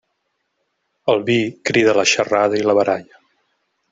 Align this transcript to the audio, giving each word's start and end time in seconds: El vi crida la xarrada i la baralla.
El 1.13 1.21
vi 1.27 1.35
crida 1.71 1.95
la 1.99 2.07
xarrada 2.13 2.61
i 2.61 2.65
la 2.71 2.79
baralla. 2.83 3.23